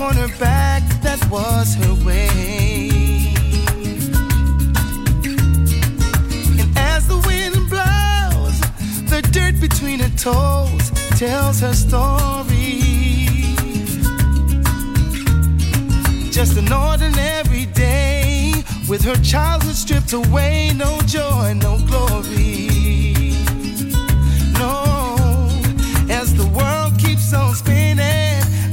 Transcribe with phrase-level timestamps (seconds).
[0.00, 2.78] on her back, that was her way.
[6.60, 8.60] And as the wind blows,
[9.10, 12.80] the dirt between her toes tells her story.
[16.30, 18.52] Just an ordinary day
[18.88, 22.68] with her childhood stripped away, no joy, no glory.
[24.58, 25.48] No,
[26.08, 27.67] as the world keeps on spinning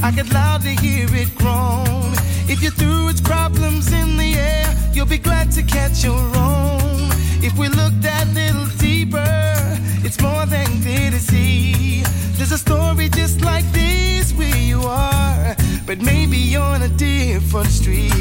[0.06, 2.14] I could loudly hear it groan.
[2.48, 7.10] If you threw its problems in the air, you'll be glad to catch your own.
[7.42, 9.26] If we look that little deeper,
[10.06, 12.04] it's more than clear to see.
[12.38, 15.56] There's a story just like this where you are,
[15.88, 18.14] but maybe on a different street.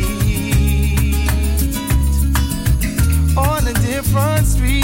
[3.37, 4.81] On a different street.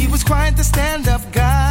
[0.00, 1.69] He was quite the stand up guy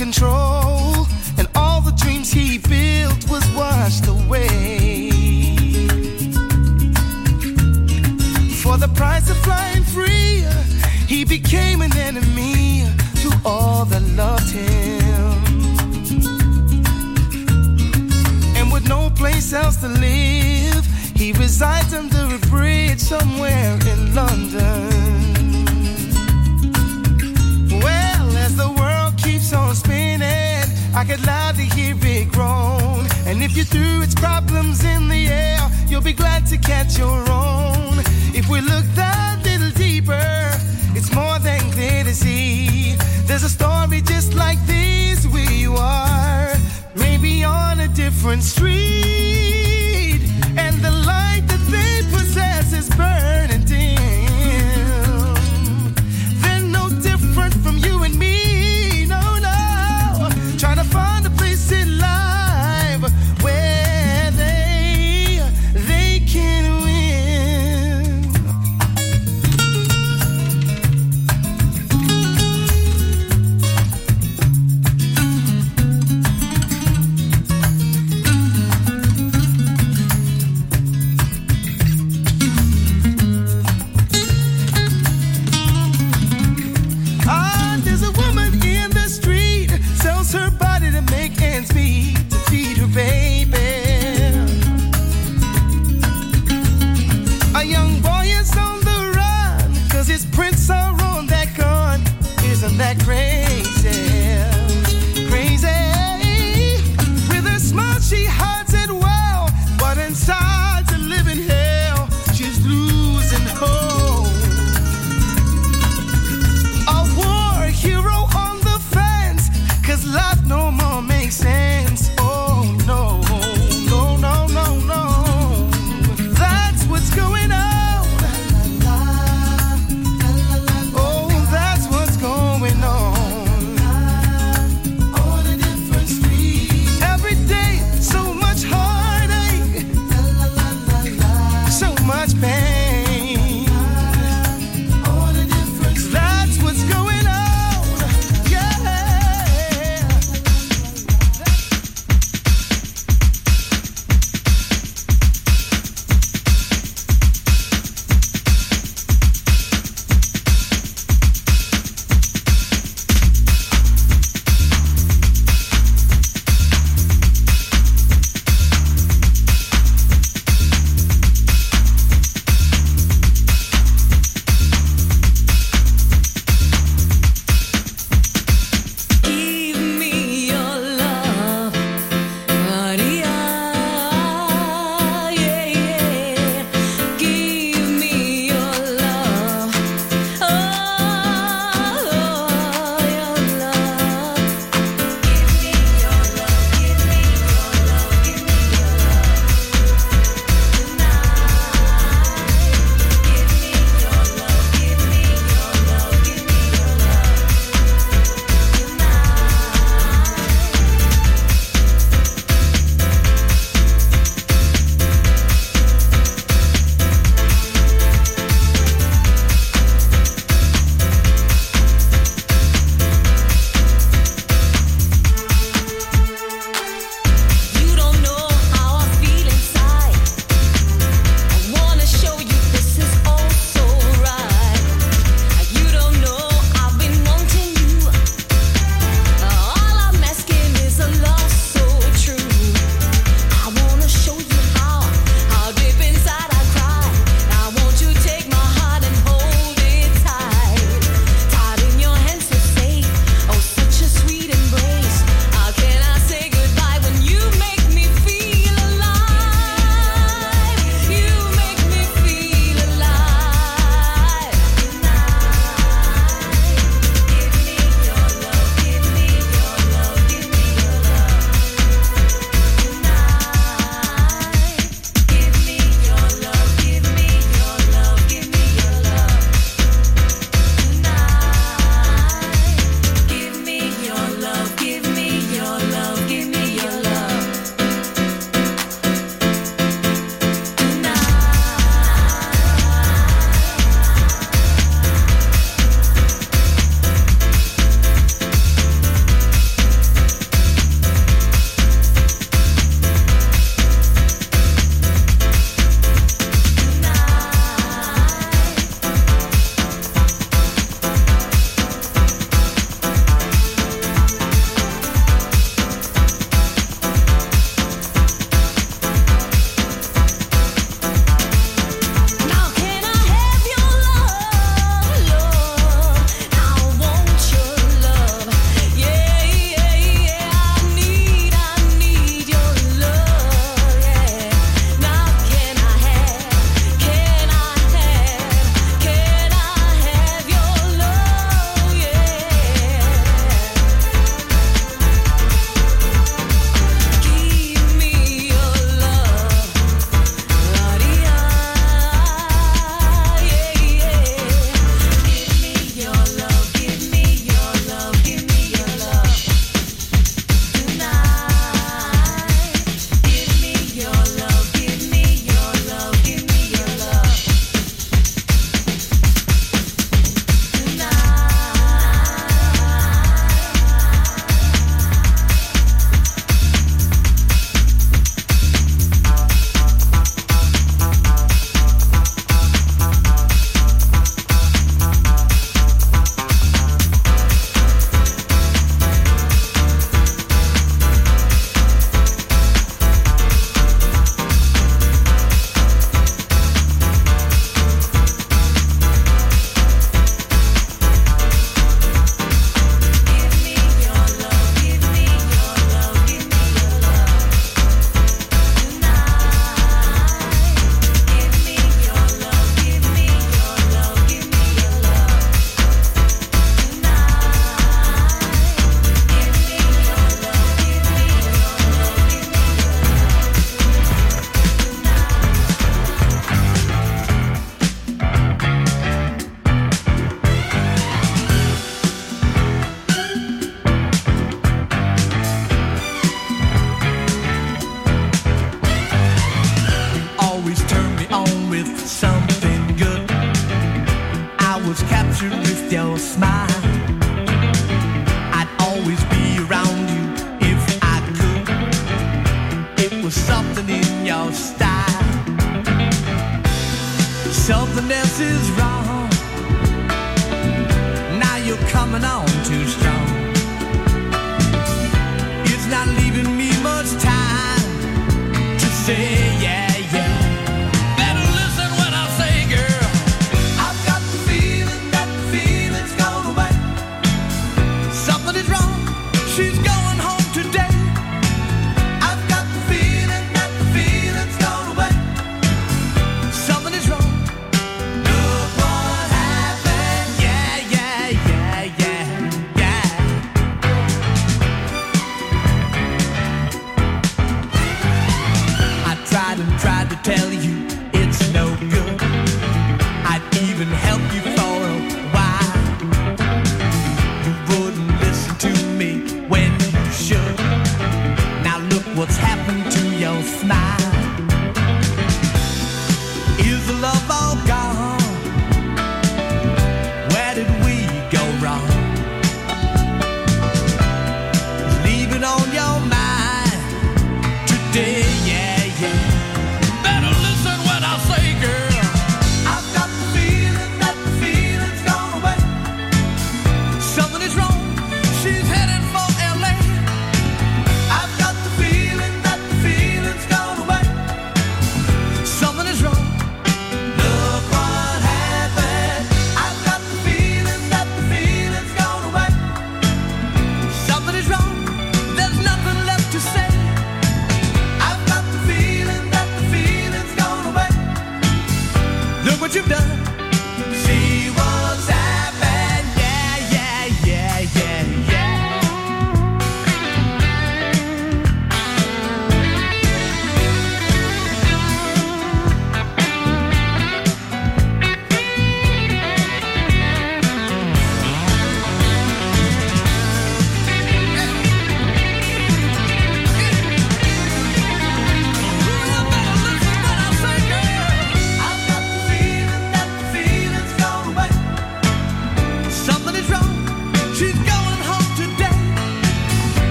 [0.00, 1.06] control,
[1.38, 5.10] and all the dreams he built was washed away.
[8.62, 10.44] For the price of flying free,
[11.06, 12.86] he became an enemy
[13.22, 15.32] to all that loved him.
[18.56, 25.09] And with no place else to live, he resides under a bridge somewhere in London.
[30.94, 33.06] I could loudly hear it groan.
[33.26, 37.20] And if you threw its problems in the air, you'll be glad to catch your
[37.30, 37.98] own.
[38.34, 39.39] If we look that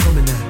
[0.00, 0.49] coming at.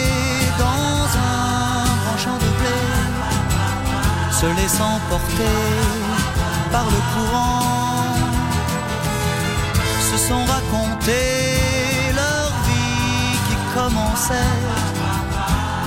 [4.41, 5.59] se laissant porter
[6.71, 8.15] par le courant,
[10.09, 11.21] se sont raconté
[12.21, 14.59] leur vie qui commençait.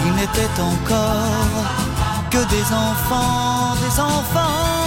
[0.07, 1.66] Ils n'étaient encore
[2.30, 4.86] que des enfants, des enfants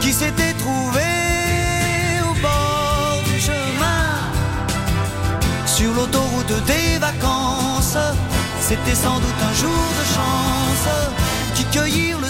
[0.00, 4.04] qui s'étaient trouvés au bord du chemin,
[5.66, 7.98] sur l'autoroute des vacances.
[8.60, 10.88] C'était sans doute un jour de chance
[11.56, 12.25] qui cueillirent le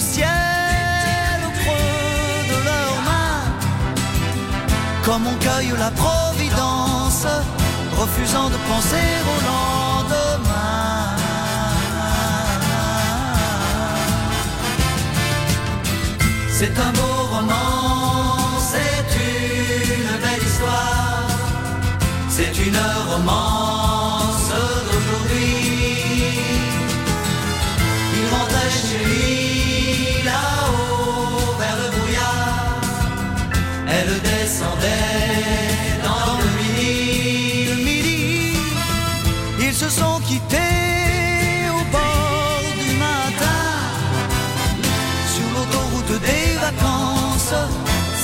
[5.06, 7.26] comme on cueille la providence,
[7.96, 11.16] refusant de penser au lendemain.
[16.50, 21.28] C'est un beau roman, c'est une belle histoire,
[22.28, 23.95] c'est une romance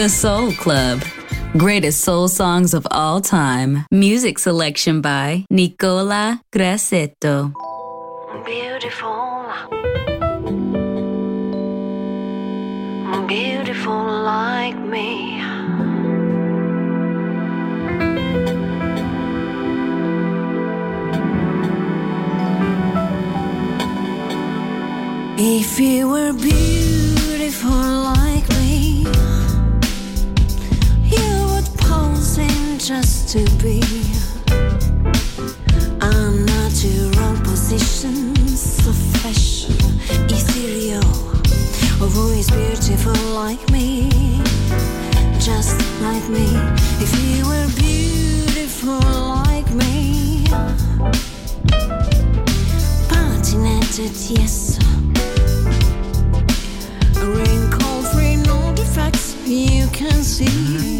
[0.00, 1.02] The Soul Club.
[1.58, 3.84] Greatest soul songs of all time.
[3.90, 7.52] Music selection by Nicola Grassetto.
[8.46, 9.44] Beautiful.
[13.28, 15.42] Beautiful like me.
[25.36, 28.29] If you were beautiful like
[32.90, 33.80] just to be
[36.00, 38.90] unnatural position, so
[39.22, 39.76] fashion,
[40.28, 40.98] ethereal.
[42.02, 44.10] a voice beautiful like me?
[45.38, 46.48] Just like me.
[46.98, 48.98] If you were beautiful
[49.46, 50.42] like me,
[53.06, 54.80] patinated, yes.
[57.22, 60.99] Wrinkle free, no defects you can see.